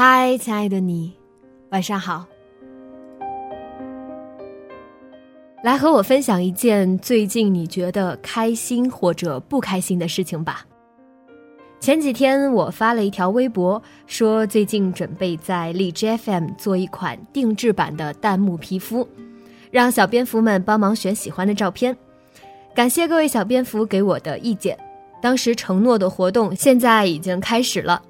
[0.00, 1.12] 嗨，亲爱的你，
[1.70, 2.24] 晚上好。
[5.64, 10.64] 来和我分享一件最近你觉得开心或者不开心的事情吧。
[11.80, 19.04] 前几天我发了一条微博，说最近准备在荔枝 FM 做一款定制版的弹幕皮肤，
[19.72, 21.96] 让小蝙蝠们帮忙选喜欢的照片。
[22.72, 24.78] 感谢各位小蝙蝠给我的意见。
[25.20, 28.00] 当时承诺的活动现在已经开始了。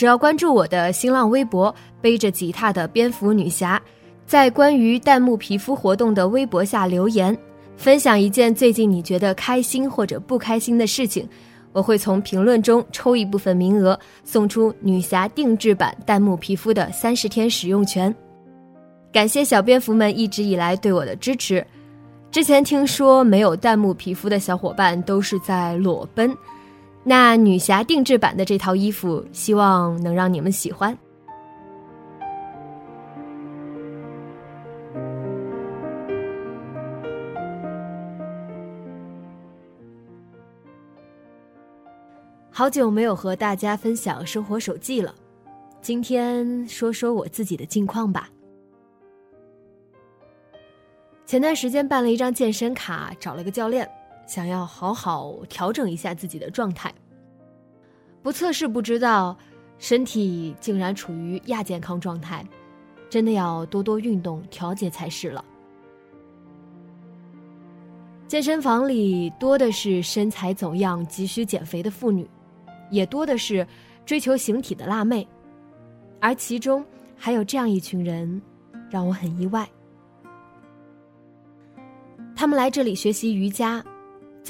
[0.00, 3.78] 只要关注我的新浪微博“背着吉他的蝙蝠女侠”，
[4.24, 7.36] 在关于弹幕皮肤活动的微博下留言，
[7.76, 11.28] 分享一件最近你觉得开心或者不开心的事情，
[11.72, 18.14] 我会从评论中抽一部分名额，送出女侠定制版弹幕皮肤的三十天使用权。
[19.12, 21.62] 感谢小蝙蝠们一直以来对我的支持。
[22.30, 26.34] 之前听说没有弹幕皮肤的小伙伴都是在裸奔。
[27.02, 30.96] 那女侠定制版的这套衣服，希望能让你们喜欢。
[42.52, 45.14] 好久没有和大家分享生活手记了，
[45.80, 48.28] 今天说说我自己的近况吧。
[51.24, 53.90] 前段时间办了一张健身卡，找了个教练。
[54.30, 56.94] 想要好好调整一下自己的状态，
[58.22, 59.36] 不测试不知道，
[59.80, 62.46] 身体竟然处于亚健康状态，
[63.08, 65.44] 真的要多多运动调节才是了。
[68.28, 72.24] 健身房里多的是身材走样、急需减肥的妇女，
[72.88, 73.66] 也多的是
[74.06, 75.26] 追求形体的辣妹，
[76.20, 76.86] 而其中
[77.16, 78.40] 还有这样一群人，
[78.88, 79.68] 让我很意外。
[82.36, 83.84] 他们来这里学习瑜伽。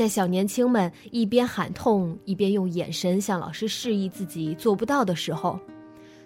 [0.00, 5.60] 在小年轻们一边喊痛，一边用眼神向老师示意自己做不到的时候，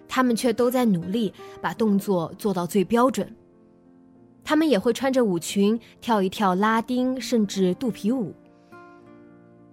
[0.07, 3.29] 他们却都在努力把动作做到最标准。
[4.45, 8.33] 他们也会穿着舞裙跳一跳拉丁，甚至肚皮舞。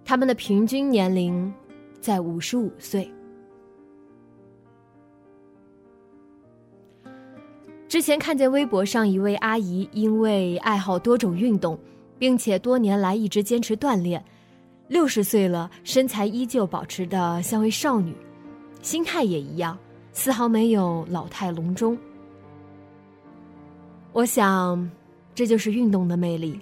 [0.04, 1.54] 他们的平均年龄
[2.00, 3.08] 在五十五岁。
[7.86, 11.78] 之前看见微博上一位阿姨，因为爱好多种运动。
[12.22, 14.24] 并且多年来一直坚持锻炼，
[14.86, 18.14] 六十岁了，身材依旧保持的像位少女，
[18.80, 19.76] 心态也一样，
[20.12, 21.98] 丝毫没有老态龙钟。
[24.12, 24.88] 我想，
[25.34, 26.60] 这就是运动的魅力。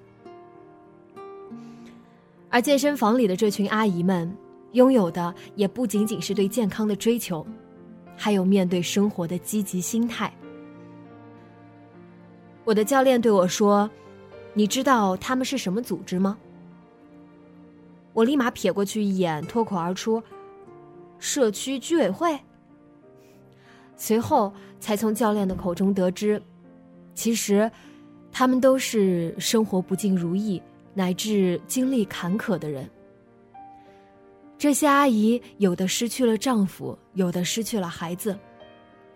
[2.49, 4.35] 而健身房里的这群阿姨们，
[4.73, 7.47] 拥有的也不仅仅是对健康的追求，
[8.17, 10.33] 还有面对生活的积极心态。
[12.65, 13.87] 我的教练对我说。
[14.53, 16.37] 你知道他们是什么组织吗？
[18.13, 20.23] 我立马瞥过去一眼，脱口而出
[21.21, 22.39] ：“社区居委会。”
[23.97, 26.43] 随后才从教练的口中得知，
[27.15, 27.71] 其实
[28.33, 30.61] 他们都是生活不尽如意
[30.95, 32.89] 乃至经历坎坷的人。
[34.59, 38.37] 这些阿姨有的失去了丈夫，有的失去了孩子，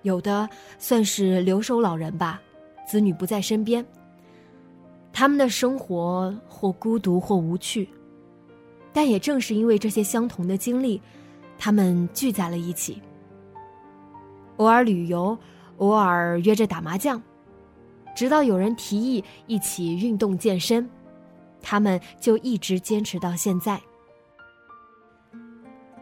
[0.02, 0.48] 有的
[0.78, 2.40] 算是留守老人吧，
[2.86, 3.84] 子女不在身边。
[5.14, 7.88] 他们的生活或孤独或无趣，
[8.92, 11.00] 但也正是因为这些相同的经历，
[11.56, 13.00] 他们聚在了一起。
[14.56, 15.38] 偶尔旅游，
[15.78, 17.22] 偶尔约着打麻将，
[18.14, 20.88] 直到有人提议一起运动健身，
[21.62, 23.80] 他们就一直坚持到现在。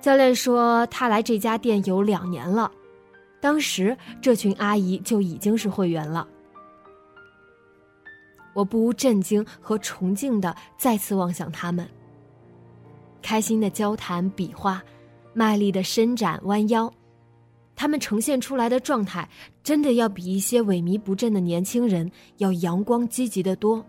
[0.00, 2.73] 教练说，他来这家店有两年了，
[3.43, 6.26] 当时这群阿姨就已经是会员了。
[8.54, 11.88] 我不无震惊和崇敬的再次望向他们，
[13.22, 14.82] 开心的交谈比划，
[15.32, 16.93] 卖力的伸展弯腰，
[17.75, 19.28] 他们呈现出来的状态，
[19.62, 23.84] 真的要比一些萎靡不振的年轻人要阳光积极的多。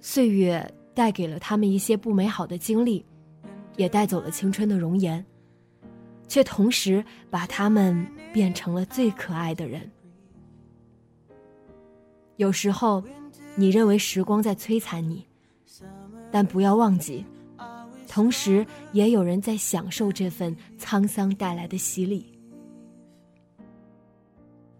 [0.00, 3.04] 岁月带给了他们一些不美好的经历，
[3.76, 5.24] 也带走了青春的容颜，
[6.26, 9.88] 却同时把他们变成了最可爱的人。
[12.40, 13.04] 有时候，
[13.54, 15.22] 你认为时光在摧残你，
[16.30, 17.22] 但不要忘记。
[18.08, 22.24] 同时，也有人在享受这份沧桑带来的洗礼。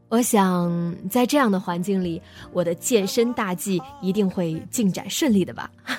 [0.08, 5.70] 我想，在这样的环境里，我的健身大计一定会进展顺利的吧。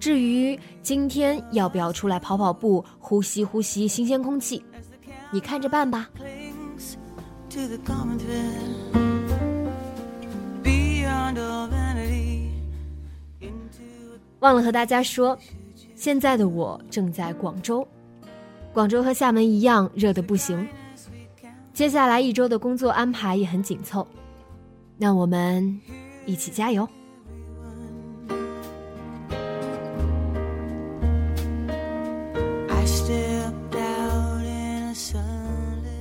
[0.00, 4.64] 至于今天要不要出来跑跑步、呼吸呼吸新鲜空气，
[5.30, 6.10] 你看着办吧。
[14.40, 15.36] 忘了和大家说，
[15.94, 17.86] 现在的我正在广州，
[18.72, 20.68] 广州和厦门一样热的不行。
[21.72, 24.06] 接下来一周的工作安排也很紧凑，
[24.98, 25.80] 那我们
[26.26, 26.86] 一起加油。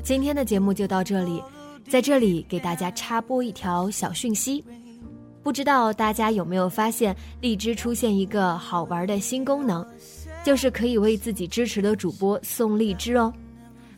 [0.05, 1.41] 今天的节目就到这里，
[1.89, 4.63] 在这里给大家插播一条小讯息。
[5.41, 9.83] 不知道大家有没有发现，荔枝出现一个好玩的新功能，
[10.43, 13.33] 就是可以为自己支持的主播送荔枝哦！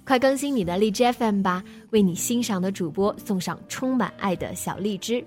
[0.05, 5.21] 快更新你的荔枝 FM 吧，为你欣赏的主播送上充满爱的小荔枝。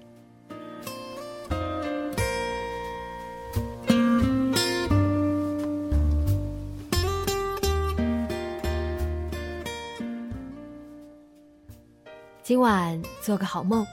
[12.50, 13.86] 今晚做个好梦，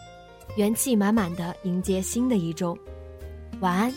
[0.56, 2.75] 元气满满的迎接新的一周，
[3.59, 3.94] 晚安。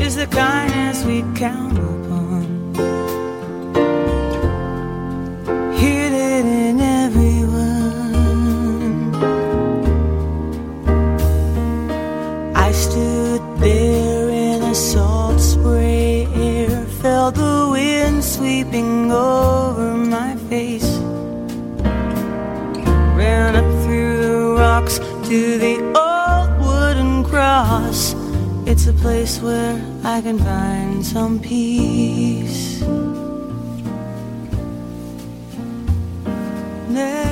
[0.00, 1.99] is The kindness we count on.
[23.20, 25.76] Ran up through the rocks to the
[26.08, 28.14] old wooden cross.
[28.66, 32.80] It's a place where I can find some peace.
[36.88, 37.29] Narrow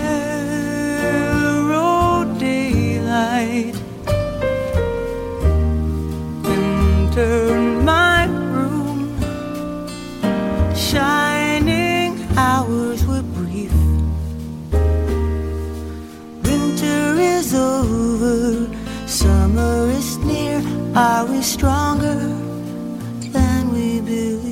[17.48, 18.68] is over,
[19.06, 20.62] summer is near.
[20.94, 22.18] Are we stronger
[23.32, 24.48] than we believe?